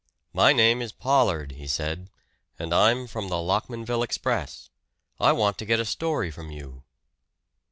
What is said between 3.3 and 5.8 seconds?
Lockmanville 'Express.' I want to get